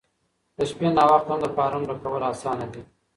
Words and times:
د 0.55 0.57
شپې 0.69 0.87
ناوخته 0.97 1.29
هم 1.33 1.39
د 1.43 1.47
فارم 1.55 1.81
ډکول 1.89 2.21
اسانه 2.31 2.65
دي. 2.73 2.81